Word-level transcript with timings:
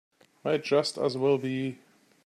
Might 0.43 0.63
just 0.63 0.97
as 0.97 1.15
well 1.15 1.37
be. 1.37 1.77